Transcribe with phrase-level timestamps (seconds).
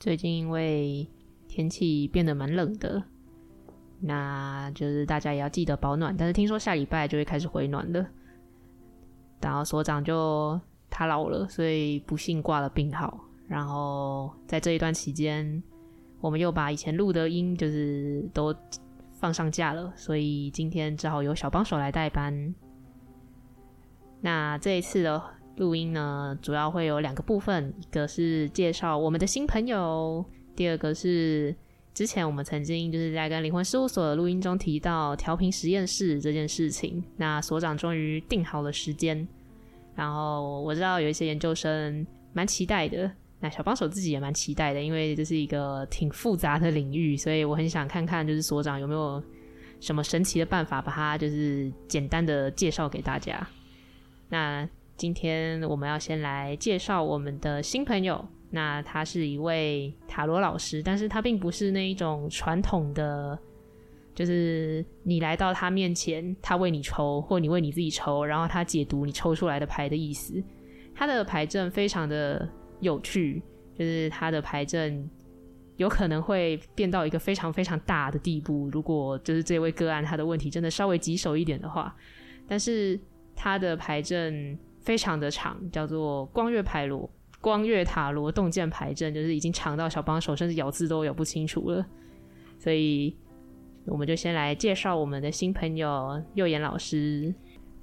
[0.00, 1.06] 最近因为
[1.46, 3.02] 天气变得蛮冷的，
[4.00, 6.16] 那就是大家也要记得保暖。
[6.16, 8.06] 但是听说下礼拜就会开始回暖了。
[9.42, 13.20] 然后所长就他老了，所以不幸挂了病号。
[13.46, 15.62] 然后在这一段期间，
[16.20, 18.54] 我们又把以前录的音就是都
[19.12, 22.54] 放上架了，所以今天只好由小帮手来代班。
[24.22, 25.22] 那这一次的。
[25.60, 30.24] 录音呢，主要会有两个部分，一个是介绍我们的新朋友，
[30.56, 31.54] 第二个是
[31.92, 37.04] 之前我们曾经就是在跟灵魂事务所的录音中提到调频实验室这件事情。
[37.18, 39.28] 那所长终于定好了时间，
[39.94, 49.22] 然后我知道有一些研究生蛮期待的，那小帮手自己也蛮期待的，因为这是一个挺复杂的领域，所以我很想看看就是所长有没有
[49.78, 53.46] 什么神奇的办法，把它就是简单的介绍给大家。
[54.30, 54.66] 那。
[55.00, 58.22] 今天我们要先来介绍我们的新朋友。
[58.50, 63.38] 那他是一位塔罗老师，但是他并不是那一种传统的，
[64.14, 70.34] 就是你来到他面前，他为你抽，或你为你自己抽，然后他解读你抽出来的牌的意思。
[70.94, 72.46] 他的牌阵非常的
[72.80, 73.42] 有趣，
[73.78, 75.08] 就是他的牌阵
[75.78, 78.68] 有可能会变到一个非常非常大的地步。
[78.70, 81.96] 如果就是这位个案他的问题真的稍微棘手一点的话，
[82.46, 83.00] 但是
[83.34, 84.58] 他的牌阵。
[84.82, 87.08] 非常的长，叫做光月牌罗、
[87.40, 91.84] 光月塔罗洞见牌阵，就是已经长到小帮手甚至咬字都咬不清楚了。
[92.58, 93.16] 所以，
[93.86, 97.34] 我们就先来介绍我们的新朋友右眼老师。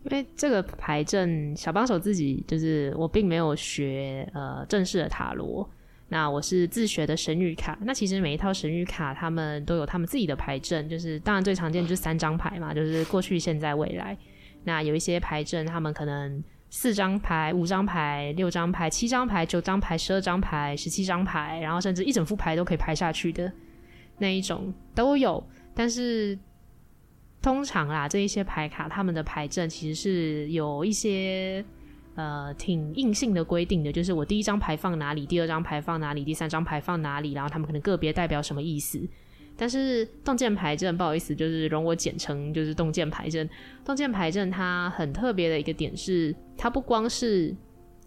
[0.03, 5.69] 因为这个牌阵，小帮手自己就是我并没有学呃正式的塔罗，
[6.08, 7.78] 那我是自学的神谕卡。
[7.81, 14.18] 那其实每一套神谕卡，他们都有他们自己的牌阵，就是当然最常见就是三张牌嘛，就是过去、现在、未来。
[14.64, 16.44] 那有一些牌阵，他们可能。
[16.69, 23.51] 四张牌、五张牌、六张牌、七张牌、九张牌、十二张牌、十七张牌，然后甚至一整副牌都可以排下去的
[24.17, 25.41] 那一种都有。
[25.73, 26.38] 但是
[27.41, 31.63] 通常啦，这一些牌卡他们的牌阵其实是有一些
[32.16, 39.07] 呃挺硬性的规定的，就是我第一张牌放哪里，第二张牌放哪里，第三张牌放哪里，然后他们可能个别代表什么意思。
[39.57, 43.50] 但是洞见牌阵，不好意思，就是容我简称，就是洞见牌阵。
[43.84, 47.56] 洞见牌阵它很特别的一个点是，它不光是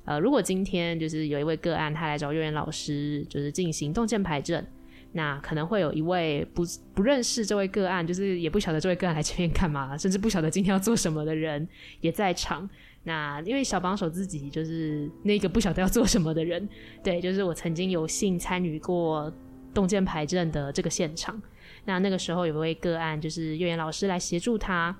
[0.04, 4.64] 呃，如果今天就是有一位个案，他来找右眼老师，就是进行洞见牌阵，
[5.12, 6.62] 那可能会有一位不
[6.94, 11.66] 不认识这位个案，就是也不晓得这位个案来这边干嘛，甚至不晓得今天要做什么的人
[12.00, 12.68] 也在场。
[13.02, 16.68] 那因为小帮手自己就是那个不晓得要做什么的人，
[17.02, 19.32] 对，就是我曾经有幸参与过。
[19.72, 21.40] 洞见牌阵的这个现场，
[21.84, 24.96] 那那个时候有一位个案，就是右眼老师来协助他。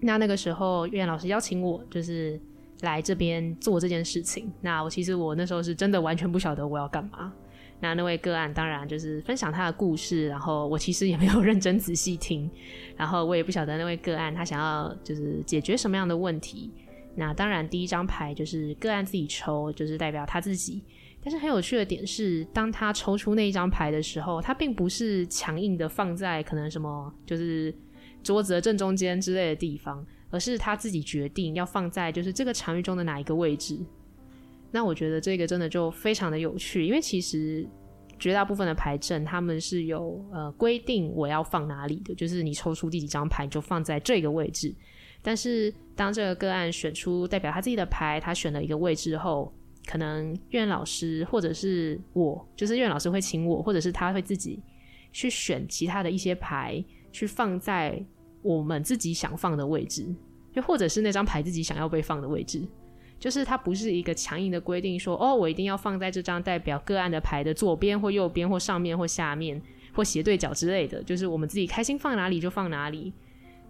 [0.00, 2.40] 那那个时候，右眼老师邀请我，就是
[2.82, 4.52] 来这边做这件事情。
[4.60, 7.32] 那我其实我那时候是真的完全不晓得我要干嘛。
[7.80, 12.50] 那那位个案当然就是分享他的故事，然后我其实也没有认真仔细听，
[12.96, 16.72] 然后我也不晓得那位个案他想要就是解决什么样的问题。
[17.14, 20.82] 那当然第一张牌就是个案自己抽，就是代表他自己。
[21.28, 27.74] 但是很有趣的点是，当他抽出那一张牌的时候，他并不是强硬的放在可能什么就是
[28.22, 33.78] 桌子的正中间之类的地方，而是他自己决定要放在就是这个场域中的哪一个位置。
[34.70, 37.68] 那我觉得这个真的就非常的有趣，因为其实
[38.18, 44.74] 绝大部分的牌阵他们是有呃规定我要放哪里的，就是你抽出第几张牌就放在这个位置。
[45.20, 49.52] 但是当这个个案选出代表他自己的牌，他选了一个位置后。
[49.88, 54.62] 可能院老师或者是我，就是院老师会请我，或者是他会自己
[55.12, 58.04] 去选其他的一些牌，去放在
[58.42, 60.14] 我们自己想放的位置，
[60.52, 62.62] 又或者是那张牌自己想要被放的位置。
[63.18, 69.60] 就是它不是一个强硬的规定说，哦，我一定要放在这张代表个案的牌的左边或右边或上面或下面
[69.92, 71.02] 或斜对角之类的。
[71.02, 73.12] 就是我们自己开心放哪里就放哪里。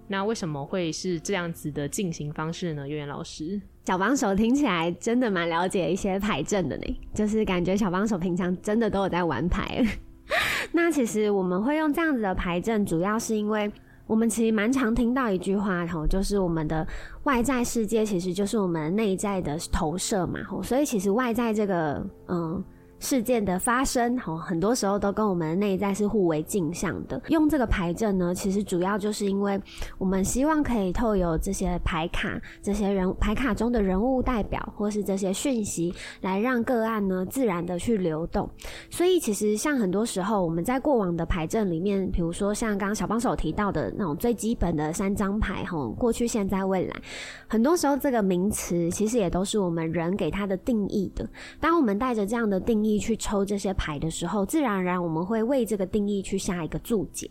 [0.06, 2.87] 那为什么会是这样子的进行方式呢？
[2.87, 9.82] 院老师，小帮手听起来真的蛮了解一些牌阵的呢，就是感觉小帮手平常真的都有在玩牌。
[10.73, 13.73] 那其实我们会用这样子的牌阵，主要是因为
[14.06, 16.87] 我们其实蛮常听到一句话吼，就是我们的
[17.23, 22.62] 外在世界其实就是我们内在的投射嘛，吼，所以其实外在这个嗯。
[22.99, 27.21] 事件的发生，很多时候都跟我们的内在是互为镜像的。
[27.29, 29.61] 用这个牌阵呢，其实主要就是因为
[29.99, 38.49] 我们希望可以透过这些牌卡、这些人牌卡中的人物代表，或是这些讯息，来让个案呢自然的去流动。
[38.91, 46.95] 所以，其实像很多时候我们在过往的牌阵里面，比如说像刚刚小帮手提到的那种最基本的三张牌，吼，过去、现在、未来，
[47.47, 51.29] 很多时候这个名词其实也都是我们人给它的定义的。
[51.61, 57.29] 当我们带着这样的定义，去抽这些牌的时候，自然而然我们会为这个定义去下一个注解。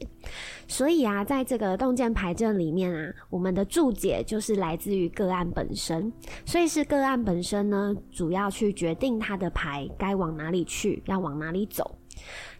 [0.67, 6.11] 所以啊，在这个洞见牌阵里面啊，我们的注解就是来自于个案本身，
[6.45, 11.97] 所以是个案本身呢，主要去决定他的牌该往哪里去，要往哪里走。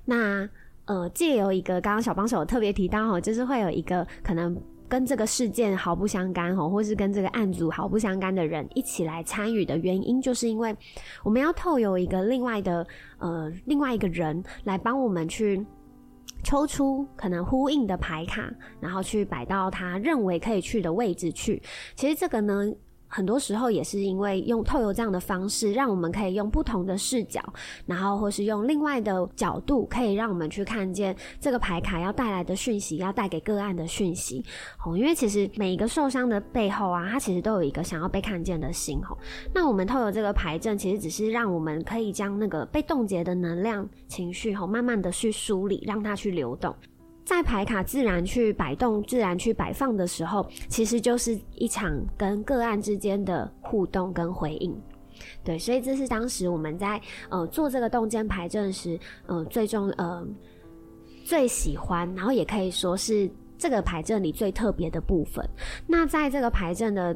[0.05, 0.47] 那
[0.85, 4.57] 呃，借由一个刚刚小帮手特别提到哈，就是会有一个可能。
[4.89, 10.75] 跟这个事件毫不相干吼，或是跟这个案组毫不相干的人一起来参与的原因，就是因为
[11.23, 12.85] 我们要透有一个另外的
[13.19, 15.65] 呃另外一个人来帮我们去
[16.43, 18.49] 抽出可能呼应的牌卡，
[18.79, 21.61] 然后去摆到他认为可以去的位置去。
[21.95, 22.73] 其实这个呢。
[23.07, 27.41] 很多时候也是因为用透过这样的方式，让我们可以用不同的视角，
[27.85, 34.43] 然后或是用另外的角度，可以让我们去看见这个牌卡要带来的讯息，要带给个案的讯息。
[34.85, 39.01] 哦，因为其实每一个受伤的背后啊，它其实都有一个想要被看见的心。
[39.03, 39.17] 吼，
[39.53, 46.75] 那我们透过这个牌阵，其实只是让我们可以将那个被冻结的能量、情绪，吼，慢慢的去梳理，让它去流动。
[47.27, 54.73] 在牌卡自然去摆动、自然去摆放的时候，其实就是一场跟个案之间的互动跟回应。
[55.43, 60.25] 对，所以这是当时我们在呃做这个洞见牌阵时，呃最终呃
[61.25, 65.45] 最喜欢，然后也可以说是这个牌阵里最特别的部分。
[65.85, 67.13] 那在这个牌阵的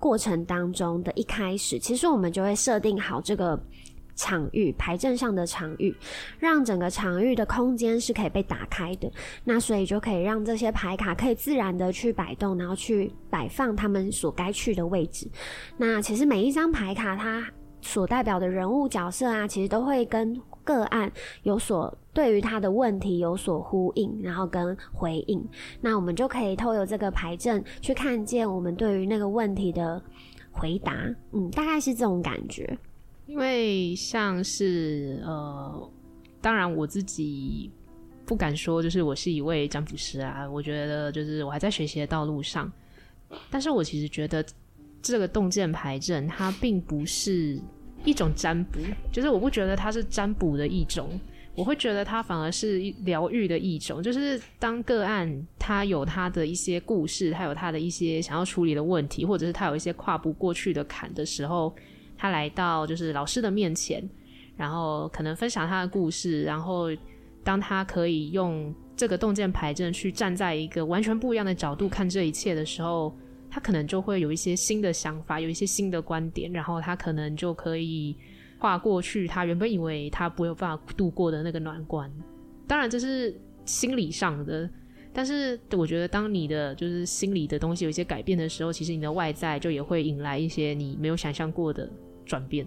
[0.00, 3.62] 过程当中的一开始，其实我们就会设定好这个。
[4.14, 5.94] 场域牌阵上的场域，
[6.38, 9.10] 让整个场域的空间是可以被打开的。
[9.44, 15.28] 那所以就可以让这些牌卡可以自然的去摆动，然后去摆放他们所该去的位置。
[15.76, 17.46] 那其实每一张牌卡它
[17.80, 21.10] 所代表的人物角色啊，其实都会跟个案
[21.42, 25.44] 有所对于他的问题有所呼应，然后跟回应。
[25.80, 30.00] 那我们就可以透过这个牌阵去看见我们对于那个问题的
[30.52, 30.92] 回答。
[31.32, 32.78] 嗯，大概是这种感觉。
[33.26, 35.90] 因为像是呃，
[36.40, 37.70] 当然我自己
[38.26, 40.48] 不敢说，就是我是一位占卜师啊。
[40.50, 42.70] 我觉得就是我还在学习的道路上，
[43.48, 44.44] 但是我其实觉得
[45.00, 47.58] 这个洞见牌阵它并不是
[48.04, 48.80] 一种占卜，
[49.12, 51.18] 就是我不觉得它是占卜的一种，
[51.54, 54.02] 我会觉得它反而是疗愈的一种。
[54.02, 61.72] 就是当个案他有他的一些故事，它有他的一些想要处理的问题，或者是他有一些跨不过去的坎的时候。
[62.22, 64.08] 他来到就是老师的面前，
[64.56, 66.86] 然后可能分享他的故事，然后
[67.42, 73.12] 当他可以用这个洞见牌阵去站在一个完全不一样的角度看这一切的时候，
[73.50, 78.16] 他可能就会有一些新的想法，有一些新的观点，然后他可能就可以
[78.60, 82.08] 跨过去他原本以为他不有办法度过的那个难关。
[82.68, 84.70] 当然这是心理上的，
[85.12, 91.90] 但是我觉得当你的就是心理的东西有一些改变的时候，其实你的外在就也会引来一些你没有想象过的。
[92.24, 92.66] 转变，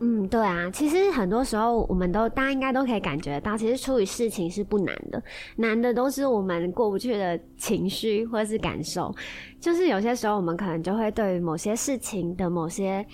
[0.00, 5.22] 嗯，对啊，其实很多时候我们都大家应该都可以感觉到，其实处理事情是不难的，
[5.56, 9.14] 难的都是我们过不去的情绪或是感受。
[9.58, 13.04] 就是有些时候我们可能就会对于某些事情的某些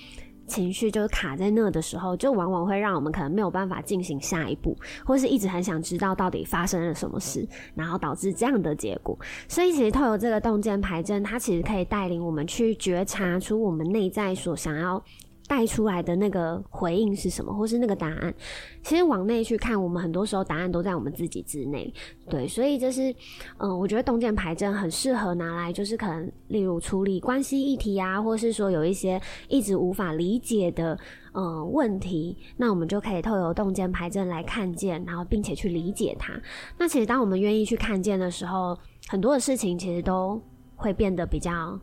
[0.47, 9.19] 情绪就是卡在那的时候，就往往会让我们可能没有办法进行下一步，或是一直很想知道到底发生了什么事，然后导致这样的结果。
[9.49, 15.03] 所以其实透过这个洞见牌阵，它其实可以带领我们去觉察出我们内在所想要。
[15.53, 18.35] 带出来的那个回应是什么，或是那个答案？
[18.83, 21.93] 其实往内去看，我们很多时候答案都在我们自己之内。
[22.27, 23.15] 对，所以这是，
[23.59, 30.99] 嗯、我觉得洞见牌阵很适合拿来，就是可能例如处理关系议题啊，或是说有一些一直无法理解的，
[31.35, 36.33] 嗯、问题，那我们就可以透过洞见牌阵来看见，然后并且去理解它。
[36.79, 38.75] 那其实当我们愿意去看见的时候，
[39.07, 40.41] 很多的事情其实都
[40.77, 41.79] 会变得比较，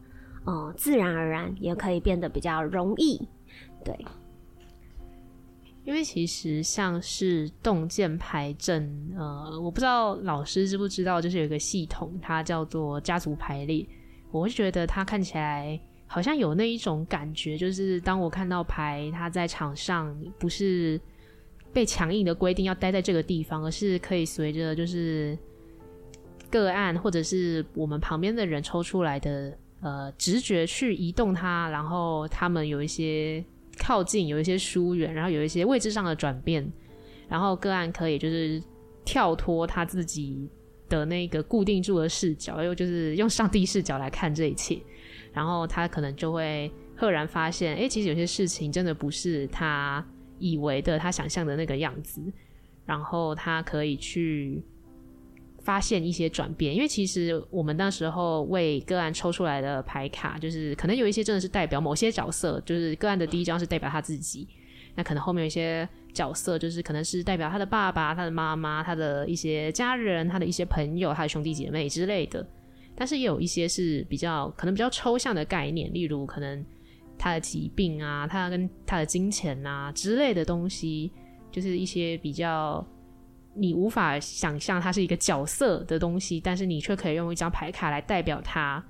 [0.47, 3.29] 嗯、自然而然，也可以变得比较容易。
[3.83, 3.95] 对，
[5.85, 13.85] 因为其实像是洞见牌阵，呃，我不知道老师知不知道，就是有一个系统，它叫做家族排列。
[14.31, 20.99] 我会觉得它看起来好像有那一种感觉，就是当我看到牌，它在场上不是
[21.73, 25.37] 被强硬的规定要待在这个地方，而是可以随着就是
[26.51, 33.43] 个案或者是我们旁边的人抽出来的呃直觉去移动它，然后他们有一些
[33.79, 36.71] 靠近，有一些疏远，然后有一些位置上的转变，
[37.27, 38.61] 然后个案可以就是
[39.05, 40.47] 跳脱他自己
[40.87, 44.79] 的那个固定住的视角，又就是用上帝视角来看这一切，
[45.31, 50.05] 然后他可能就会赫然发现，哎，其实有些事情真的不是他
[50.37, 52.21] 以为的，他想象的那个样子，
[52.85, 54.63] 然后他可以去。
[55.61, 64.47] 发现一些转变，因为其实我们那时候为个案抽出来的牌卡，就是可能有一些真的是代表某些角色，就是个案的第一张是代表他自己，
[64.95, 72.45] 那可能后面有一些角色，就是可能是代表他的爸爸、他的妈妈、他的一些家人、他的一些朋友、他的兄弟姐妹之类的。
[72.95, 76.65] 但是也有一些是比较可能比较抽象的概念，例如可能
[77.17, 81.11] 他的疾病啊，他跟他的金钱啊之类的东西，
[81.51, 82.85] 就是一些比较。
[83.53, 88.83] 你无法想象它是一个角色的东西，但是你却可以用一张牌卡来代表它。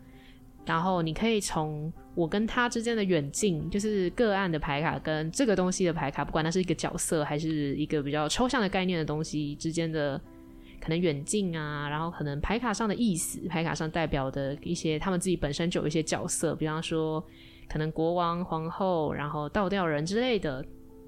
[0.66, 10.22] 然后你可以从我跟他之间的远近，就是个案的牌卡跟这个东西的牌卡，不管它是一个角色还是一个比较抽象的概念的东西之间的
[10.80, 17.24] 可能远近啊，然后可能牌卡上的意思，牌卡上代表的一些他们自己本身就有一些角色，比方说
[17.68, 20.64] 可能国王、皇后，然后倒吊人之类的，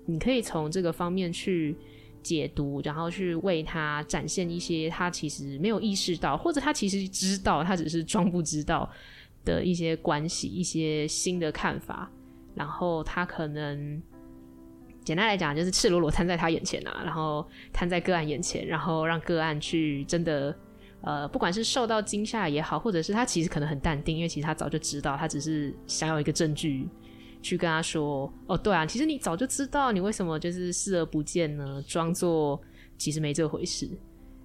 [0.08, 1.76] 你可以从这个方面去。
[2.24, 8.90] 解读，然后去为他展现一些他其实没有意识到，或者他其实知道，他只是装不知道
[9.44, 12.10] 的一些关系，一些新的看法。
[12.54, 14.02] 然后他可能
[15.04, 20.56] 简单来讲，就是赤裸裸摊在他眼前啊，然后摊在个案眼前，然后让个案去真的
[21.02, 26.88] 呃，不管是受到惊吓也好，或者是他其实可能很淡定，因为其实他早就知道，他只是想要一个证据。
[27.42, 31.84] 去跟他说：“哦，对啊，其实你早就知道，你为什么就是视而不见呢？
[31.88, 32.62] 装作
[32.98, 33.90] 其实没这回事。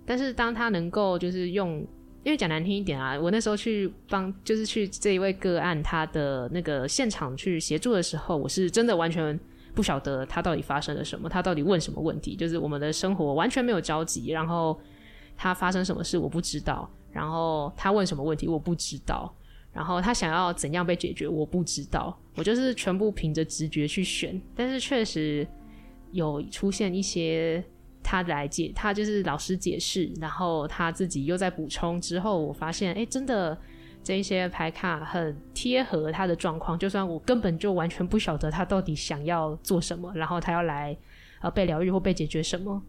[0.04, 1.78] 但是当他能够就是用，
[2.24, 9.38] 因为讲难听一点啊，我那时候去帮，就是去这一位个案他的那个现场去协助的时候，我是真的完全
[9.74, 14.78] 不晓得他到底发生了什么，他到底问什么问题，就是我们的生活完全没有交集，然后
[15.36, 19.32] 他发生什么事我不知道，然后他问什么问题我不知道。”
[19.76, 22.18] 然后他想要怎样被解决，我不知道。
[22.34, 25.46] 我就是全部凭着直觉去选，但是确实
[26.12, 27.62] 有出现一些
[28.02, 33.56] 他来解，他就是老师解释，然后他自己又在补充之后，我发现，哎，真的
[34.02, 40.96] 这一些牌卡很贴合他的状况，就算我根本就完全不晓得他到底想要做什么，然后他要来
[41.42, 42.82] 呃被疗愈或被解决什么。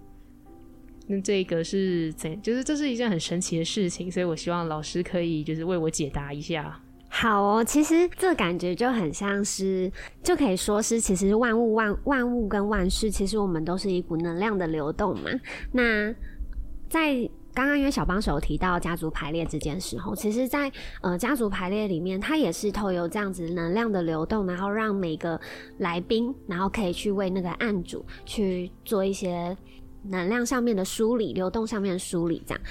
[1.09, 2.41] 那这个是怎？
[2.41, 6.79] 就是这是一件很神奇的事情，所以我希望老师可以就是为我解答一下。
[7.09, 9.89] 好哦，其实这感觉就很像是，
[10.21, 15.31] 就可以说是，其实万物万万物跟万事，其实我们都是一股能量的流动嘛。
[15.71, 16.13] 那
[16.89, 17.15] 在
[17.53, 20.69] 刚刚因为小帮手提到家族排列这件事后，其实在
[21.01, 25.39] 呃家族排列里面，它也是透过这样子能量的流动，然后让每个
[25.77, 29.55] 来宾，然后可以去为那个案主去做一些。
[30.09, 32.61] 能量上面的梳理，流动上面的梳理，这样。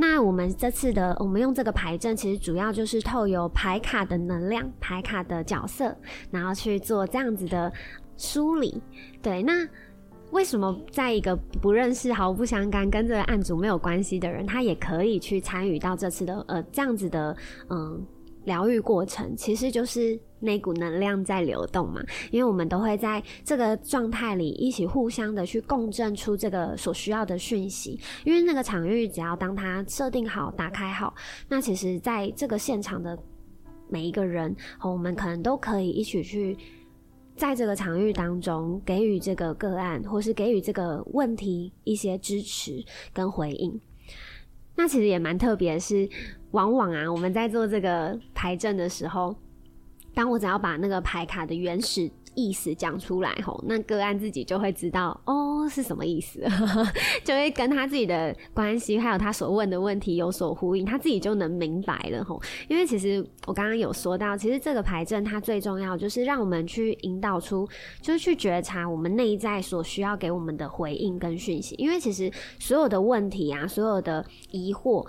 [0.00, 5.96] 那我们这次的，我们用这个牌阵，其实主要就是透过牌卡的能量、牌卡的角色，
[6.30, 7.72] 然后去做这样子的
[8.16, 8.80] 梳理。
[9.20, 9.68] 对，那
[10.30, 17.36] 为什么在一个不认识、毫不相干、跟这个案主没有关系的人，他也可以去参与到这次的呃这样子的
[17.68, 18.06] 嗯
[18.48, 19.36] 疗愈过程？
[19.36, 20.18] 其实就是。
[20.40, 22.00] 那股能量在流动嘛，
[22.30, 27.98] 因为我们都会在这个状态里一起互相的去共振出这个所需要的讯息。
[28.24, 31.12] 因为那个场域只要当它设定好、打开好，
[31.48, 33.18] 那其实在这个现场的
[33.88, 36.56] 每一个人和，我们可能都可以一起去
[37.34, 42.80] 在这个场域当中给予这个个案，或是给予这个问题一些支持
[43.12, 43.80] 跟回应。
[44.78, 46.08] 那其实也蛮特别，是
[46.52, 49.36] 往往啊，我们在做这个牌阵的时候。
[50.14, 56.40] 当我只要把那个牌卡的原始意思讲出来吼，那个案自己就会知道哦是什么意思，
[57.24, 62.40] 就会跟他自己的关系还有他所问的问题有所呼应，他自己就能明白了吼。
[62.68, 67.68] 因为其实我刚刚有说到，其实这个牌阵它最重要就是让我们去引导出，
[68.00, 71.74] 就是去觉察我们内在所需要给我们的回应跟讯息。
[71.76, 75.06] 因为其实所有的问题啊，所有的疑惑，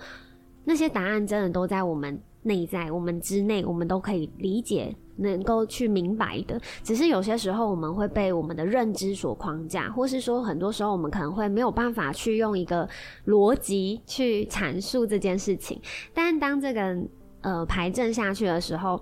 [0.64, 2.20] 那些答案真的都在我们。
[2.42, 6.58] 内在我们之内，我们都可以理解，能够去明白的。
[6.82, 12.88] 只是有些时候，我们会被我们的认知所框架，或是说，很多时候我们可能会没有办法去用一个
[13.26, 15.78] 逻辑去阐述这件事情。
[16.14, 16.96] 但当这个
[17.42, 18.98] 呃牌阵下去的时候，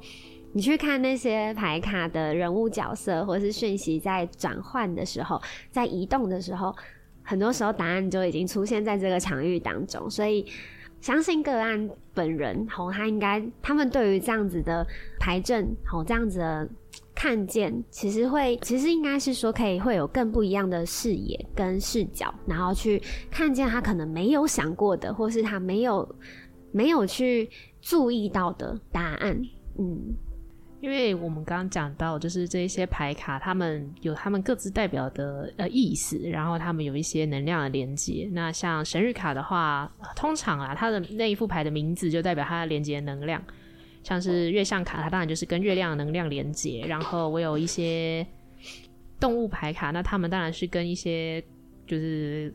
[0.52, 5.40] 你去看那些牌卡的人物角色，或是讯息在转换的时候，
[5.70, 6.74] 在移动的时候，
[7.22, 10.44] 很多时候答案就已经出现在这个场域当中，所以。
[11.00, 14.86] 相信个案本人，吼，他应该，他们对于这样子的
[15.18, 16.68] 排阵，吼，这样子的
[17.14, 26.16] 看见，其实会，其实应该是说，可以会有更不一样的视野跟视角，然后去看见他可能没有想过的，或是他没有
[26.72, 27.48] 没有去
[27.80, 29.40] 注意到的答案，
[29.78, 30.14] 嗯。
[30.88, 38.26] 因为我们刚刚讲到，就是这一些牌卡，他们有他们各自代表的呃意思，然后他们有一些能量的连接。
[38.32, 43.42] 那像神谕卡的话，通常啊，它的那一副牌的名字就代表它的连接能量。
[44.02, 46.82] 像是月相卡，它当然就是跟月亮能量连接。
[46.88, 48.26] 然后我有一些
[49.20, 51.44] 动物牌卡，那他们当然是跟一些
[51.86, 52.50] 就是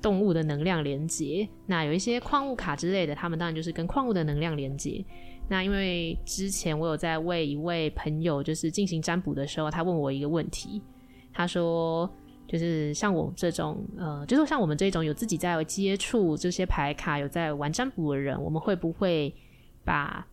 [0.00, 1.46] 动物的能量连接。
[1.66, 5.04] 那有一些矿物卡之类的，他们当然就是跟矿物的能量连接。
[5.50, 10.80] 那因为之前我有在为一位朋友就是进行占卜的时候，他问我一个问题，
[11.32, 12.08] 他说
[12.46, 19.34] 就是像我这种呃，就是像我们这种有自己在接触这些牌卡、有在玩占卜的人，我们会不会
[19.84, 20.24] 把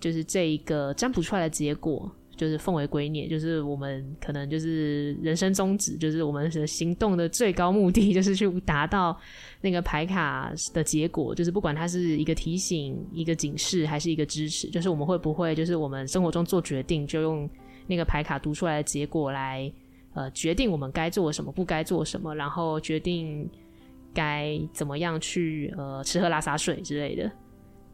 [0.00, 2.10] 就是这一个占卜出来的结果？
[2.36, 9.16] 就是奉为圭臬，就是我们可能就是人生宗旨，就是我们的行动的最高目的， 就是去达到
[9.60, 11.34] 那个牌卡的结果。
[11.34, 17.48] 就是不管它是一个提醒、一个警示，还是一个支持，就是我们会不会，就是我们生活中做决定，就用
[17.86, 19.72] 那个牌卡读出来的结果来
[20.14, 23.48] 呃决定我们该做什么，不该做什么，然后决定
[24.12, 27.30] 该怎么样去呃吃喝拉撒睡之类的。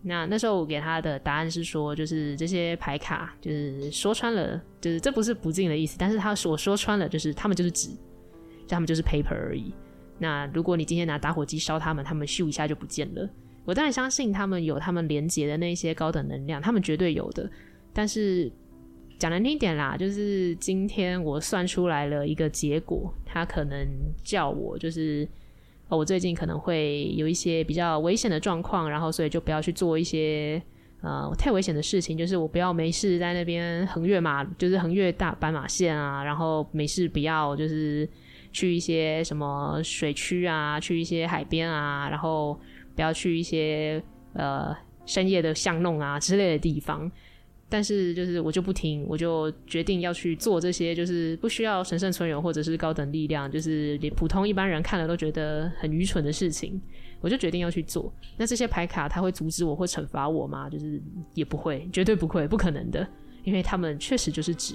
[0.03, 9.75] 那那时候我给他的答案是说，就是这些牌卡，就是说穿了，就是这不是不敬的意思，但是他所说穿了，就是他们就是纸，就他们就是 paper 而已。
[10.19, 13.29] 那如果你今天拿打火机烧他们，他们咻一下就不见了。
[13.67, 17.51] 我当然相信他们有他们连接的那些高等能量，他们绝对有的。
[17.93, 18.51] 但是
[19.19, 23.87] 讲难听一点啦，就是今天我算出来了一个结果，他可能
[24.25, 25.29] 叫我就是。
[25.97, 30.63] 我最近可能会有一些比较危险的状况，然后所以就不要去做一些
[31.03, 38.09] 呃太危险的事情，就是我不要没事在那边横越马，就是横越大斑马线啊，然后没事不要就是
[38.53, 42.59] 去一些什么水区啊，去一些海边啊，然后
[42.95, 44.03] 不要去一些
[44.35, 44.75] 呃
[45.07, 47.11] 深夜的巷弄啊之类的地方。
[47.71, 56.79] 但是就是我就不听，我就决定要去做这些，就是不需要神圣存有或者是高等力量，就是连普通一般人看了都觉得很愚蠢的事情，
[57.21, 58.13] 我就决定要去做。
[58.37, 60.69] 那这些牌卡它会阻止我，会惩罚我吗？
[60.69, 61.01] 就是
[61.35, 63.07] 也不会，绝对不会，不可能的，
[63.45, 64.75] 因为他们确实就是纸。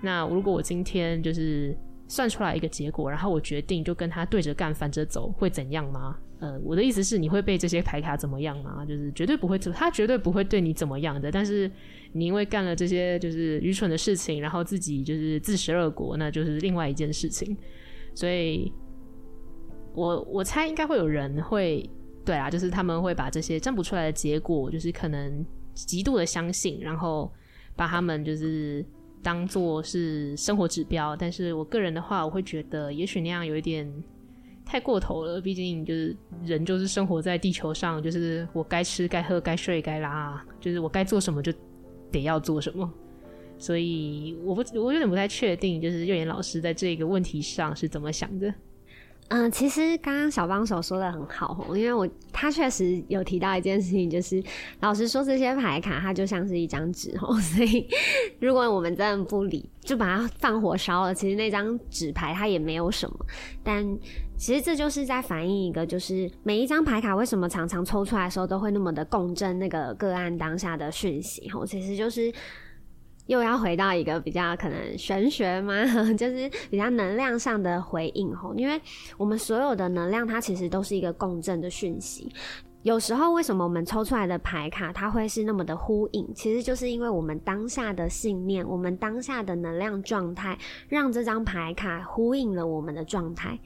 [0.00, 6.16] 那如果我今天就是算出来一个结果，然后我决定就跟他对着干，反着走，会怎样吗？
[6.40, 8.84] 呃，我的意思是，你会被这些牌卡怎么样吗？
[8.84, 11.30] 就是绝对不会，他绝对不会对你怎么样的。
[11.30, 11.70] 但是
[12.12, 17.56] 你因为干了这些就是愚蠢的事情，然后自己就是自食恶果，那就是另外一件事情。
[18.14, 18.72] 所以
[19.94, 21.88] 我我猜应该会有人会，
[22.24, 25.44] 对啊，就是他们会把这些占卜出来的结果，就是可能
[25.74, 27.32] 极度的相信，然后
[27.74, 28.84] 把他们就是
[29.22, 31.16] 当做是生活指标。
[31.16, 33.90] 但是我个人的话，我会觉得也许那样有一点。
[34.64, 41.52] 太过头了，毕竟就是人就是生活在地球上，就是我该吃该喝该睡该拉，就是我该做什么就
[42.12, 42.88] 得要做什么，
[43.58, 48.52] 所以我不我有点不太确定，就是月言老师在这个问题上是怎么想的。
[49.28, 54.42] 嗯，其实刚刚小帮手说的很好，因为我他确实有提到一件事情，就是
[54.80, 57.88] 老实说，这些牌卡它就像是一张纸哦， 所以
[58.40, 63.16] 如果我们真的不理，就把它放火烧了，其实那张纸牌它也没有什么。
[63.62, 63.82] 但
[64.36, 72.30] 其实这就是在反映一个，就是每一张牌卡为什么常常抽出来的时候都会那么的共振那个个案当下的讯息哦，其实就是。
[73.26, 75.84] 又要回到一个比较可能玄学吗？
[76.14, 78.80] 就是比较能量上的回应吼，因为
[79.16, 82.30] 我们所有的能量它其实都是一个共振的讯息。
[82.82, 86.28] 有时候为什么我们抽出来的牌卡它会是那么的呼应？
[86.34, 90.58] 其实就是因为我们当下的信念，我们当下的能量状态，
[90.88, 93.56] 让这张牌卡呼应了我们的状态。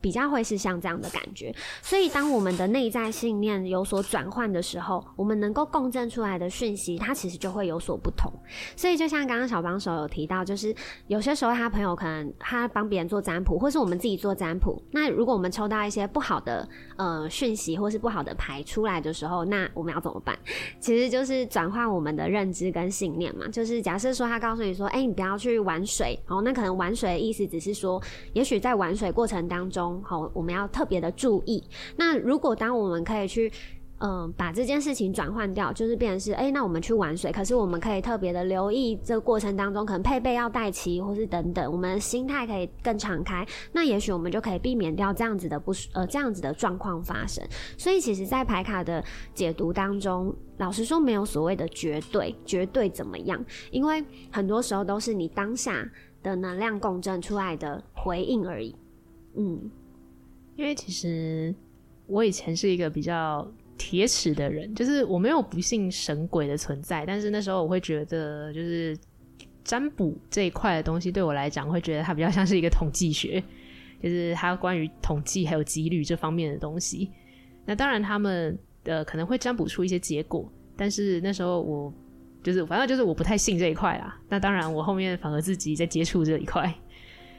[0.00, 8.32] 比较会是像这样的感觉，所以当我们的内在信念有所转换的时候，我们能够共振出来的讯息，它其实就会有所不同。
[8.76, 10.74] 所以就像刚刚小帮手有提到，就是
[11.06, 20.34] 有些时候他朋友可能他帮别人做占卜，或是我们自己做占卜，那如果我们抽到一些不好的呃讯息，或是不好的牌出来的时候，那我们要怎么办？
[20.80, 23.46] 其实就是转换我们的认知跟信念嘛。
[23.48, 29.73] 就是假设说他告诉你说，哎、你不要去玩水，哦，那可能玩水的意思只是说，也许在玩水过程当中。
[29.74, 31.62] 中好，我们要特别的注意。
[31.96, 33.50] 那如果当我们可以去
[34.00, 47.42] 嗯，把这件事情转换掉，就是变成是，哎、那我们去玩水，可是我们可以特别的留意这个过程当中，可能配备要带齐，或是等等，我们心态可以更敞开，那也许我们就可以避免掉这样子的不呃这样子的状况发生。
[47.78, 55.88] 所以，其实，在牌卡的解读当中，老实说，没有所谓的绝对，绝对怎么样，因为很多时候都是你当下
[56.22, 58.74] 的能量共振出来的回应而已。
[59.36, 59.70] 嗯，
[60.56, 61.54] 因为其实
[62.06, 63.46] 我以前是一个比较。
[63.76, 68.96] 铁齿的人，就是我没有不信神鬼的存在，但是那时候我会觉得，就是
[69.64, 73.42] 占卜这一块的东西对我来讲，会觉得它比较像是一个统计学，
[74.00, 77.10] 就是它关于统计还有几率这方面的东西。
[77.66, 81.92] 那当然他们呃可能会占卜出一些结果，但是那时候我
[82.44, 84.16] 就是反正就是我不太信这一块啦。
[84.28, 86.72] 那当然我后面反而自己在接触这一块。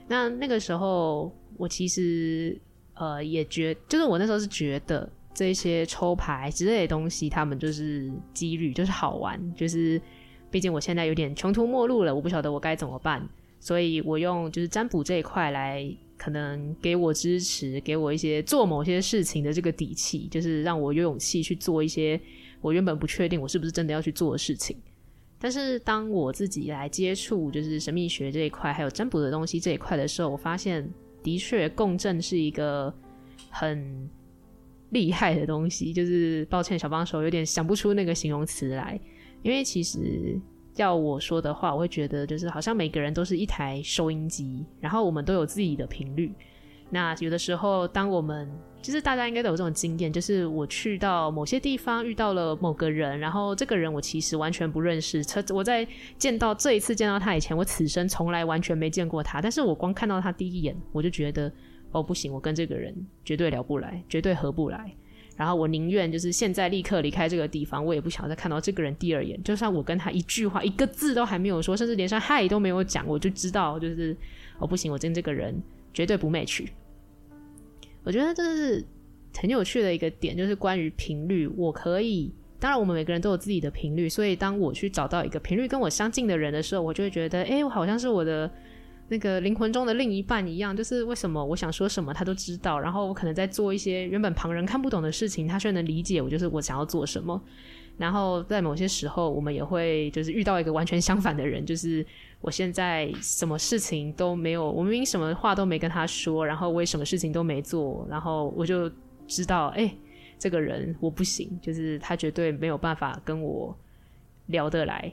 [0.08, 2.60] 那那个时候我其实
[2.94, 5.10] 呃也觉，就是我那时候是觉得。
[5.38, 10.02] 这些抽牌之类的东西，他们就是几率，就是好玩，就是
[10.50, 13.22] 毕竟我现在有点穷途末路了，我不晓得我该怎么办，
[13.60, 22.18] 所以我用就是占卜这一块来，可能给我支持，给我一些做某些事情的这个底气，就是让我有勇气去做一些
[22.62, 24.78] 我原本不确定我是不是真的要去做的事情。
[25.40, 30.90] 但是当我自己来接触就是神秘学这一块，还有占卜的东西这一块的时候，我发现
[31.22, 32.94] 的确共振是一个
[33.50, 34.10] 很。
[34.92, 38.98] 厉害的东西，就是抱歉，小帮手有点想不出那个形容词来。
[39.42, 40.40] 因为其实
[40.76, 46.32] 要我说的话，我会觉得就是好像每个人都是一台收音机，然后我们都有自己的频率。
[46.90, 48.50] 那有的时候，当我们
[48.82, 55.24] 其实大家应该都有这种经验，就是我去到某些地方遇到了某个人，然后这个人我其实完全不认识。
[55.26, 61.52] 他我在见到这一次见到他以前，我此生从来完全没见过他，但是我光看到他第一眼，我就觉得。
[61.92, 62.94] 哦，不行，我跟这个人
[63.24, 64.94] 绝对聊不来，绝对合不来。
[65.38, 69.42] 然后我宁愿就是现在立刻离开这个地方，我也不想再看到这个人第二眼。
[69.44, 74.14] 就算我跟他一句话、一个字都还没有说，甚至连声嗨都没有讲，我就知道，就是
[74.60, 75.56] 哦，不行，我跟这个人
[75.96, 76.70] 绝对不媚曲。
[78.04, 78.86] 我觉得这是
[79.36, 81.48] 很有趣的一个点，就是关于频率。
[81.58, 88.52] 我可以，当然我们每个人都有自己的频率，所以当我去找到一个频率跟我相近的人的时候，我就会觉得，哎，我好像是我的。
[89.08, 97.40] 那个灵魂中的另一半一样，就是为什么我想说什么他都知道，然后我可能在做一些原本旁人看不懂的事情，他却能理解我，就是我想要做什么。
[97.98, 102.06] 然后在某些时候，我们也会就是遇到一个完全相反的人，就是
[102.42, 108.92] 我现在什么事情都没有，我明明什么话都没跟他说，然后我也什么事情都没做，然后我就
[109.28, 109.94] 知道，哎，
[110.38, 113.76] 这个人我不行，就是他绝对没有办法跟我
[114.48, 115.12] 聊得来。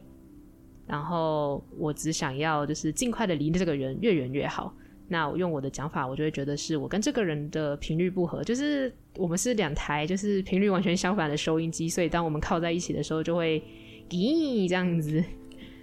[0.85, 4.75] 然后我只想要就是尽快的离这个人越远越好。
[5.13, 13.63] 那我用我的讲法，我就会觉得是我跟这个人的频率不合，就是我们是两台就是频率完全相反的收音机，所以当我们靠在一起的时候，就会
[14.09, 15.23] 咦这样子。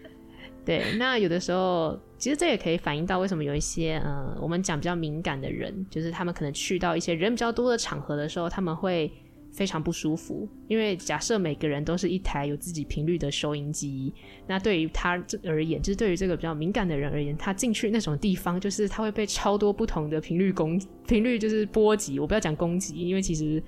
[0.66, 9.12] 对，那有的时候其实这也可以反映到为什么有一些呃我们讲比较敏感的人，就是他们可能去到一些人比较多的场合的时候，他们会。
[9.52, 14.14] 非常不舒服，因为假设每个人都是一台有自己频率的收音机，
[14.48, 22.20] 那对于他这而言，就是对于这个比较敏感的人而言，他进去那种地方，就是他会被超多不同的频率攻频率就是波及。
[22.20, 23.62] 我不要讲攻击，因为其实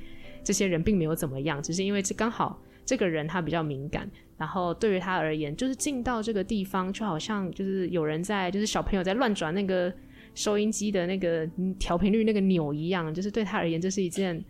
[0.43, 9.91] 这些人并没有怎么样，只是因为这刚好这个人他比较敏感，然后对于他而言，就是进到这个地方，就好像就是有人在，就是小朋友在乱转那个
[10.35, 11.45] 收音机的那个
[11.79, 14.41] 调频率那个钮一样，就是对他而言，这是一件。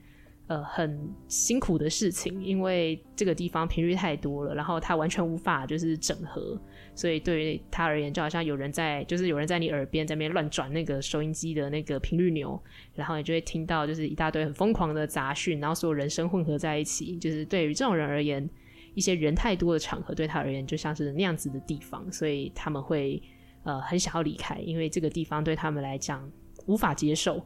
[0.52, 6.60] 呃，很辛苦的事情，因为这个地方频率太多了，然后他完全无法就是整合，
[6.94, 12.62] 所以对于他而言，就好像有人在，就是有人在你耳边在那边乱转那个收音机的那个频率钮，
[12.94, 18.50] 然后你就会听到就是一大堆很疯狂的杂讯，然后所有人声混合在一起，就是对于这种人而言，
[18.94, 23.24] 一些人太多的场合对他而言就像是那样子的地方，所以他们会
[23.64, 26.30] 呃很想要离开，因为这个地方对他们来讲
[26.66, 27.42] 无法接受。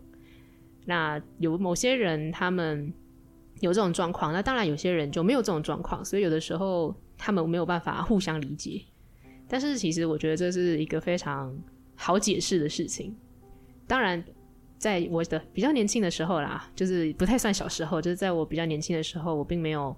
[0.86, 2.94] 那有某些人，他们
[3.60, 8.82] 有这种状况，那当然有些人就没有这种状况，所以有的时候他们没有办法互相理解。
[9.48, 11.56] 但是其实我觉得这是一个非常
[11.96, 13.16] 好解释的事情。
[13.88, 14.24] 当然，
[14.78, 19.96] 在我的比较年轻的时候啦，就是不太算小时候，就是在我比较年轻的时候，我并没有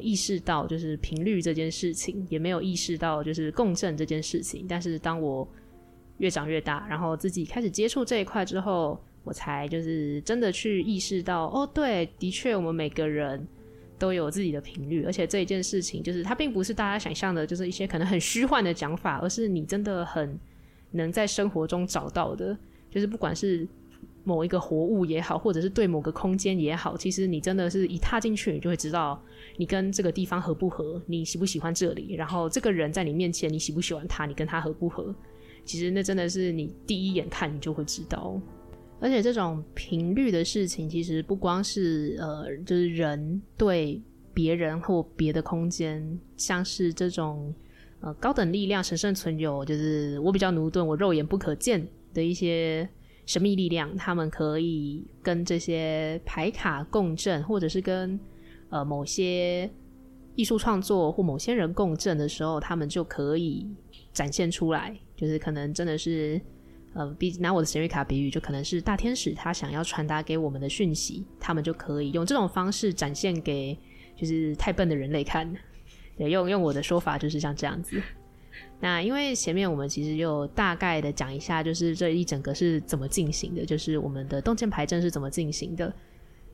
[0.00, 4.66] 意识到就是频率这件事情，也没有意识到就是共振这件事情。
[4.68, 5.48] 但是当我
[6.18, 13.46] 越长越大，然后自己开始接触这一块之后，我才就是真的去意识到，哦，对，的确，我们每个人
[13.98, 20.38] 都有自己的频率，而且这一件事情就是它并不是大家想象的，就是一些可能很虚幻的讲法，而是你真的很
[20.90, 22.56] 能在生活中找到的，
[22.90, 23.66] 就是不管是
[24.24, 29.22] 某一个活物也好，或者是对某个空间也好，其实你真的是一踏进去，你就会知道
[29.56, 35.14] 你跟这个地方合不合，你喜不喜欢这里，然后这个人在你面前，你喜不喜欢他，你跟他合不合，
[35.64, 38.40] 其实那真的是你第一眼看你就会知道。
[39.02, 44.00] 而且这种频率的事情，其实不光是呃，就是人对
[44.32, 47.52] 别人或别的空间，像是这种
[48.00, 52.88] 呃高等力量神圣存有，就是我比较駑钝，我肉眼不可见的一些。
[53.24, 58.18] 神秘力量，他们可以跟这些牌卡共振，或者是跟
[58.68, 59.70] 呃某些
[60.34, 63.64] 艺术创作或某些人共振的时候，他们就可以
[64.12, 64.98] 展现出来。
[65.16, 66.38] 就是可能真的是
[66.94, 73.78] 呃，比拿我的神諭卡比喻，就可能是大天使他想要传达给我们的讯息，他们就可以用这种方式展现给
[74.16, 75.52] 就是太笨的人类看。
[76.18, 78.00] 对，用用我的说法就是像这样子。
[78.80, 85.90] 那因为前面我们其实就大概的讲一下，就是这一整个是怎么进行的，就是我们的洞见牌阵是怎么进行的。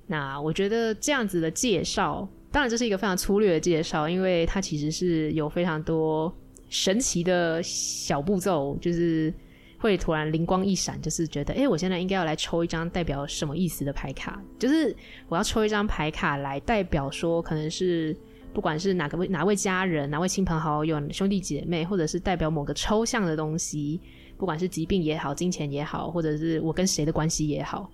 [0.06, 6.32] 那我觉得这样子的介绍，当然这是一个非常粗略的介绍，因为它其实是有非常多
[6.68, 9.34] 神奇的小步骤，就是
[9.78, 14.94] 会突然灵光一闪，就是觉得，哎，我现在应该要来抽一张代表什么意思的牌卡，就是
[15.28, 18.16] 我要抽一张牌卡来代表说，可能是。
[18.54, 24.00] 不管是哪个位哪位家人、哪位亲朋好友、兄弟姐妹，或者是代表某个抽象的东西，
[24.38, 27.88] 不管是疾病也好、金钱也好，或者是我跟谁的关系也好，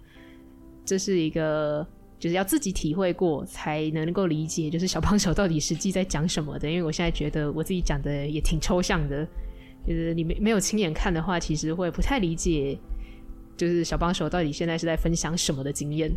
[0.84, 1.84] 这是一个
[2.20, 6.70] 就是要自己体会过才能够理解，就是小帮手到底实际在讲什么的。
[6.70, 9.26] 因为我现在觉得我自己讲的也挺抽象的，
[9.86, 12.78] 就是你没没有亲眼看的话，其实会不太理解，
[13.56, 16.10] 就是小帮手到底现在是在分享什么的经验。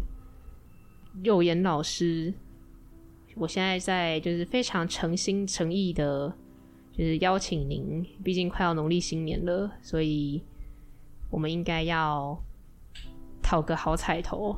[1.24, 2.34] 肉眼老师。
[3.40, 6.34] 我现在在就是非常诚心诚意的，
[6.92, 10.42] 就是邀请您，毕竟快要农历新年了，所以
[11.30, 12.36] 我们应该要
[13.44, 14.58] 讨个好彩头。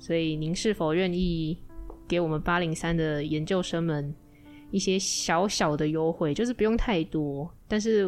[0.00, 1.56] 所以您是否愿意
[2.08, 4.12] 给我们八零三的研究生们
[4.76, 6.34] 一些小小的优惠？
[6.34, 8.02] 就是不用太多，但是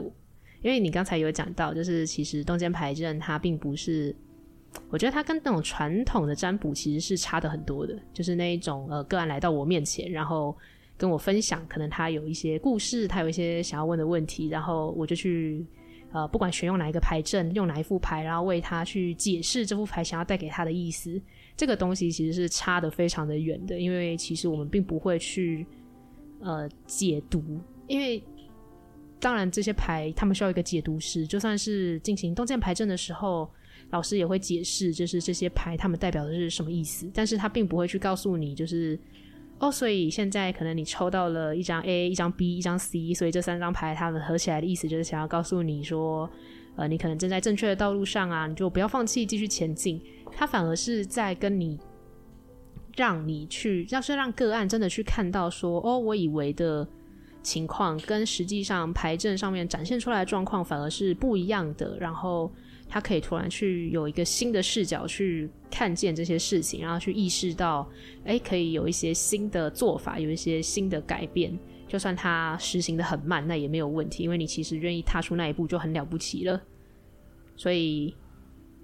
[0.62, 4.14] 因为你刚才有讲到，就是其实东间牌阵它并不是。
[4.90, 10.54] 我觉得它跟那种传统的占卜其实是差的很多的，就是那一种呃个案来到我面前，然后
[10.94, 15.66] 跟我分享，可能他有一些故事，他有一些想要问的问题，然后我就去
[16.12, 21.20] 呃不管选用哪一个牌阵，用哪一副牌，然后为他去解释这副牌想要带给他的意思。
[21.57, 25.66] 这个东西其实是差得非常的远的，因为其实我们并不会去
[26.40, 27.42] 呃解读，
[27.87, 28.22] 因为
[29.20, 33.48] 当然这些牌他们需要一个解读师，就算是进行洞见牌阵的时候。
[33.90, 38.98] 老师也会解释，就是这些牌他们代表的是什么意思，但是他并不会去告诉你，就是
[39.61, 46.29] 哦，所以现在可能你抽到了一张 A、一张 B、一张 C，所以这三张牌他们合起来的意思就是想要告诉你说，
[46.77, 49.98] 呃，你可能正在正确的道路上啊，你就不要放弃，继续前进。
[50.33, 51.79] 他反而是在跟你，
[52.99, 56.87] 让你去，要是让个案真的去看到说，哦，我以为的
[57.43, 62.53] 情况跟实际上牌阵上面展现出来的状况反而是不一样的，然后。
[62.91, 67.87] 他可以突然去有一个新的视角去看见这些事情，然后去意识到，
[68.25, 71.53] 哎，可以有一些新的做法，有一些新的改变。
[71.87, 76.59] 就算他实行得很慢，那也没有问题，因为你其实愿意踏出那一步就很了不起了。
[77.57, 78.17] 所以，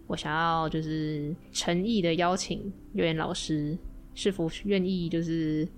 [0.06, 3.74] 我想要就是诚意的邀请月圆老师，
[4.14, 5.68] 是否愿意就是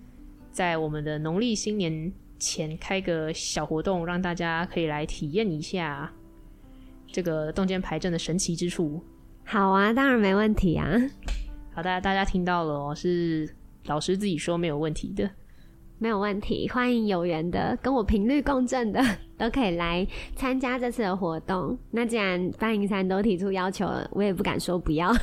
[0.50, 6.12] 在我们的农历新年前开个小活动，让大家可以来体验一下。
[7.12, 9.02] 这个洞见牌阵的神奇之处，
[9.44, 10.90] 好啊，当然没问题啊。
[11.72, 13.48] 好，大家大家听到了哦，是
[13.86, 15.30] 老师自己说没有问题的，
[15.98, 16.68] 没有问题。
[16.68, 19.00] 欢迎有缘的跟我频率共振的
[19.38, 21.78] 都可以来参加这次的活动。
[21.90, 25.14] 那既然八灵三都提出要求了，我也不敢说不要。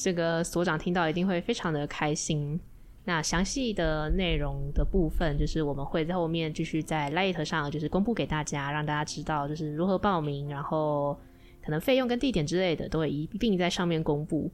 [0.00, 2.58] 这个所长听到一定会非常的开心。
[3.04, 11.18] 那详细的内容的部分，就是我们会在后面继续在 Light 上就是公布给大家，让大家知道就是如何报名，然后。
[11.60, 14.50] 可能费用跟地点之类的都会一并在上面公布。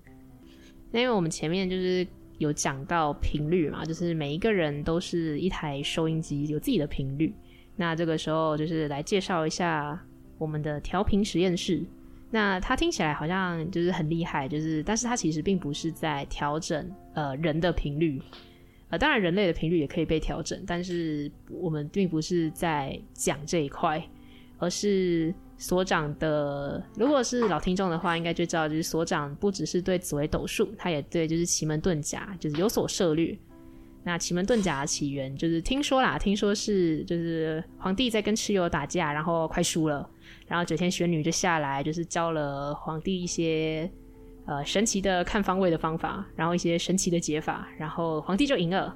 [0.90, 2.04] 那因为我们前面就是
[2.38, 7.33] 有讲到频率嘛，就是每一个人都是一台收音机，有自己的频率。
[7.76, 9.96] 那这个时候就是来介绍一下
[10.38, 11.85] 我们的调频实验室。
[12.34, 18.20] 那他听起来好像就是很厉害，就是但是他其实并不是在调整呃人的频率。
[18.90, 24.04] 呃，当然人类的频率也可以被调整，但是我们并不是在讲这一块，
[24.58, 25.32] 而是。
[25.56, 33.38] 所长的，如果是老听众的话，应该就知道，就是所长不只是对紫微斗数，他也对就是奇门遁甲就是有所涉猎。
[34.04, 40.06] 那奇门遁甲的起源，就是听说啦，听说是就是皇帝在跟蚩尤打架，然后快输了，
[40.46, 43.90] 然后九天玄女就下来，就是教了皇帝一些
[44.44, 48.94] 呃神奇的看方位的方法，然后一些神奇的解法，然后皇帝就赢了。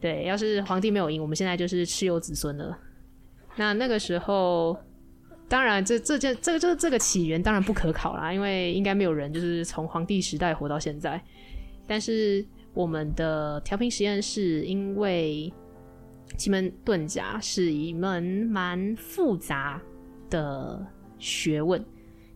[0.00, 2.76] 对，要是皇帝没有赢，我们现在就是蚩尤子孙了。
[3.54, 4.76] 那那个时候，
[5.48, 11.20] 当然这这件这个这个这个起源当然不可考啦，因为应该没有人就是从皇帝时代活到现在。
[11.86, 12.44] 但是
[12.78, 15.52] 我们的调频实验室，因为
[16.36, 19.82] 奇门遁甲是一门蛮复杂
[20.30, 20.86] 的
[21.18, 21.84] 学问，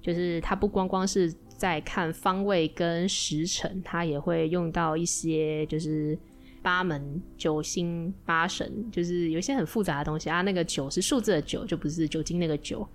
[0.00, 6.18] 就是它不光光是在看方位跟时辰，它也会用到一些就是。
[6.64, 10.42] 八门九星八神，就是有一些很复杂的东西啊。
[10.42, 12.86] 那个九是数字的九，就不是酒精那个酒。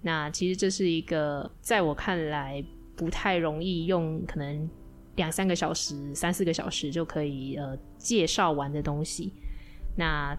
[0.00, 2.64] 那其实这是一个在我看来
[2.96, 4.66] 不太容易用，可能
[5.16, 9.32] 两三个小时、三四个小时就可以呃介绍完的东西。
[9.96, 10.36] 那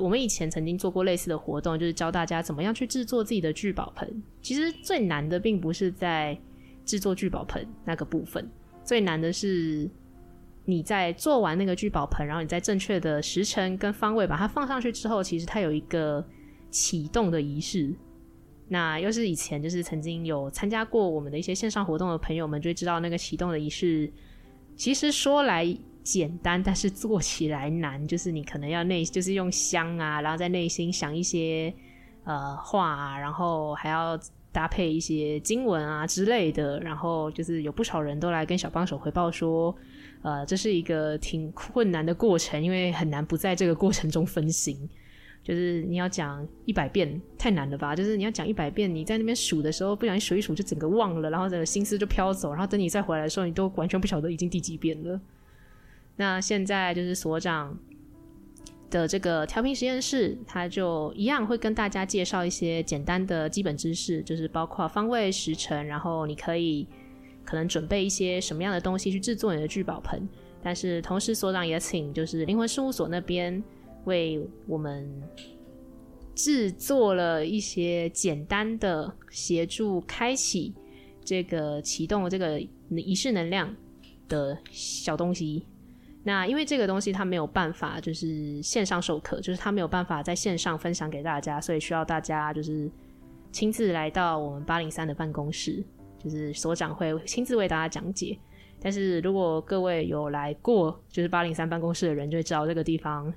[0.00, 4.22] 我们以前曾经做过类似的活动，就是教大家怎么样去制作自己的聚宝盆。
[4.42, 6.38] 其实最难的并不是在
[6.84, 8.50] 制作聚宝盆那个部分，
[8.84, 9.90] 最难的是。
[10.68, 16.26] 你在做完那个聚宝盆，然后你在正确的时辰跟方位把它放上去之后，其实它有一个
[16.72, 17.94] 启动的仪式。
[18.68, 24.12] 那又是以前就是曾经有参加过我们的一些线上活动的朋友们，就会知道那个启动的仪式，
[24.76, 25.66] 其实说来
[26.02, 28.06] 简单，但是做起来难。
[28.06, 31.72] 就是你可能要内，就是用香啊，然后在内心想一些
[32.24, 34.18] 呃话啊，然后还要
[34.52, 39.74] 搭配一些经文啊之类的，然后就是有不少人都来跟小帮手回报说。
[40.22, 44.76] 呃，这是一个挺困难的过程，因为很难不在这个过程中分心。
[45.46, 47.94] 就是你要讲一百遍，太难了吧？
[47.94, 55.20] 就是你要讲一百遍，你在那边数的时候，不小心数一数就整个忘了，然后整个心思就飘走，然后等你再回来的时候，你都完全不晓得已经第几遍了。
[56.16, 57.78] 那现在就是所长
[58.90, 66.86] 的这个调频实验室，他就一样会跟大家介绍一些简单的基本知识，就是包括方位、时辰，然后你可以。
[67.48, 70.28] 可能准备一些什么样的东西去制作你的聚宝盆，
[70.64, 73.62] 但是同时所长也请就是灵魂事务所那边
[74.06, 75.08] 为我们
[76.34, 80.74] 制作了一些简单的协助开启
[81.22, 83.72] 这个启动这个仪式能量
[84.28, 85.66] 的小东西。
[86.24, 92.90] 那因为这个东西它没有办法就是线上授课，就是它没有办法在线上分享给大家，所以需要大家就是
[93.52, 95.84] 亲自来到我们八零三的办公室。
[96.18, 98.36] 就是所长会亲自为大家讲解，
[98.80, 103.32] 但是如果各位有来过就是八零三办公室的人，就会知道这个地方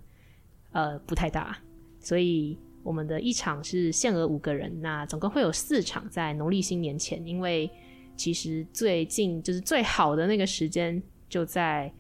[0.72, 1.58] 呃不太大，
[2.00, 7.70] 所以我们的一场是限额五个人，那总共会有四场在农历新年前，因为
[8.16, 11.92] 其实最近就是最好的那个时间就在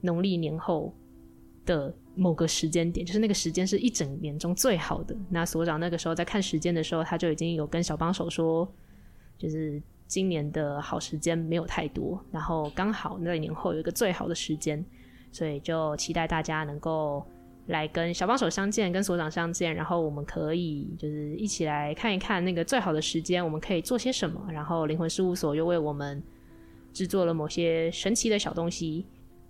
[0.00, 0.94] 农历年后
[1.64, 5.16] 的某个时间点，就是那个时间是一整年中最好的。
[5.28, 8.70] 那所长那个时候在看时间的时候，他就已经有跟小帮手说，
[9.38, 9.82] 就是。
[10.08, 14.84] 今年的好时间没有太多，然后刚好那年后有一个最好的时间，
[15.30, 17.26] 所以就期待大家能够
[17.72, 24.46] 来跟小帮手相见，跟所长相见，然后我们可以就是一起来看一看那个最好的时间，我们可以做些什么。
[24.52, 26.22] 然后灵魂事务所又为我们
[26.92, 29.04] 制作了某些神奇的小东西。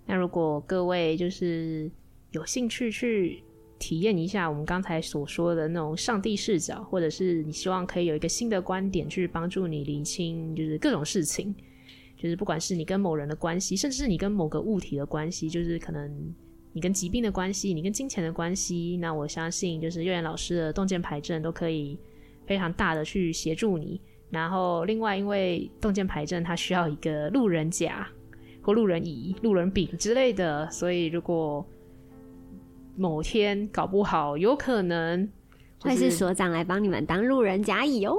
[0.07, 1.91] 那如果各位就是
[2.31, 3.43] 有兴趣去。
[3.79, 11.53] 体验一下我们刚才所说的那种上帝视角，或者是你希望可以有一个新的观点去帮助你理清，就是各种事情，
[12.15, 16.33] 就是不管是你跟某人的关系，甚至是你跟某个物体的关系，就是可能
[16.73, 21.97] 你跟疾病的关系，你跟金钱的关系，那我相信就是月圆老师的洞见牌阵都可以
[22.45, 24.01] 非常大的去协助你。
[24.29, 28.07] 然后另外，因为洞见牌阵它需要一个路人甲
[28.63, 31.63] 或路人乙、路人丙之类的，所以如果
[32.95, 35.23] 某天搞不好，有可能、
[35.77, 38.15] 就是、会是所长来帮你们当路人甲乙哦。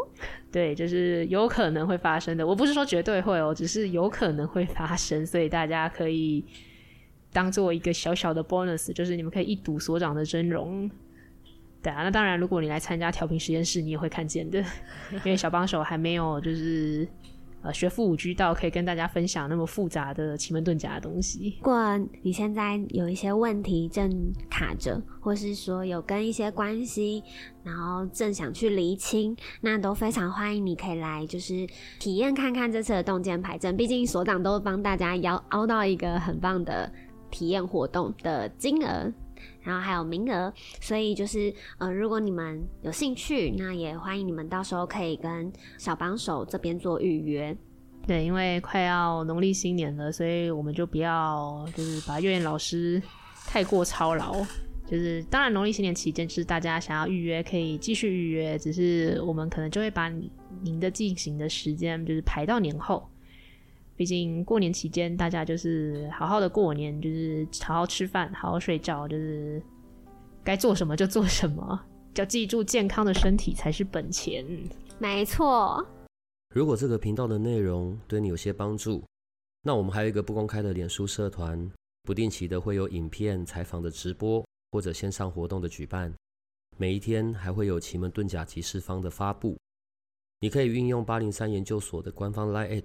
[0.52, 2.46] 对，就是有可能会发生的。
[2.46, 6.44] 我不是说绝对会哦，只是有可能会发生，所以大家可以
[7.34, 10.90] 当做一个小小的 bonus，就是你们可以一睹所长的真容。
[11.82, 14.58] 对啊，那当然，如果你来参加调频实验室，你也会看见的，
[15.12, 17.06] 因为小帮手还没有就是。
[17.64, 21.54] 呃，学富五居道可以跟大家分享那么复杂的奇门遁甲的东西。
[21.60, 27.22] 如果你现在有一些问题正卡着，或是说有跟一些关系，
[27.62, 31.66] 然后正想去厘清，那都非常欢迎你可以来，就是
[31.98, 33.74] 体验看看这次的洞见牌阵。
[33.74, 36.92] 毕竟所长都帮大家要凹到一个很棒的
[37.34, 39.12] 体验活动的金额。
[39.60, 47.54] 然后还有名额，所以就是呃，如果你们有兴趣，那也欢迎你们到时候可以跟小帮手这边做预约。
[48.06, 53.02] 对，因为快要农历新年了，所以我们就不要就是把月圆老师
[53.46, 54.34] 太过操劳。
[54.86, 60.10] 就是当然农历新年期间，是大家想要预约可以继续预约，只是我们可能就会把
[60.62, 63.06] 您的进行的时间就是排到年后。
[63.96, 69.62] 毕竟过年期间，大家就是好好的过年，就是好好吃饭，好好睡觉，就是
[70.42, 71.80] 该做什么就做什么，
[72.16, 74.44] 要记住健康的身体才是本钱。
[74.98, 75.86] 没错。
[76.54, 79.04] 如果这个频道的内容对你有些帮助，
[79.62, 81.70] 那我们还有一个不公开的脸书社团，
[82.02, 86.12] 不定期的会有影片、采访的直播或者线上活动的举办，
[86.76, 89.56] 每一天还会有奇门遁甲集市方的发布。
[90.40, 92.84] 你可以运用八零三研究所的官方 LINE@